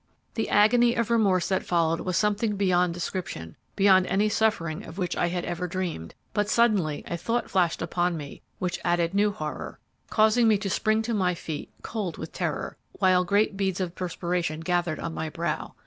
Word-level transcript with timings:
"The 0.33 0.49
agony 0.49 0.95
of 0.95 1.11
remorse 1.11 1.47
that 1.49 1.63
followed 1.63 1.99
was 1.99 2.17
something 2.17 2.55
beyond 2.55 2.91
description, 2.95 3.55
beyond 3.75 4.07
any 4.07 4.29
suffering 4.29 4.83
of 4.83 4.97
which 4.97 5.15
I 5.15 5.27
had 5.27 5.45
ever 5.45 5.67
dreamed; 5.67 6.15
but 6.33 6.49
suddenly 6.49 7.03
a 7.05 7.15
thought 7.15 7.51
flashed 7.51 7.83
upon 7.83 8.17
me 8.17 8.41
which 8.57 8.79
added 8.83 9.13
new 9.13 9.31
horror, 9.31 9.77
causing 10.09 10.47
me 10.47 10.57
to 10.57 10.71
spring 10.71 11.03
to 11.03 11.13
my 11.13 11.35
feet 11.35 11.69
cold 11.83 12.17
with 12.17 12.33
terror, 12.33 12.77
while 12.93 13.23
great 13.23 13.55
beads 13.55 13.79
of 13.79 13.93
perspiration 13.93 14.61
gathered 14.61 14.99
on 14.99 15.13
my 15.13 15.29
brow. 15.29 15.75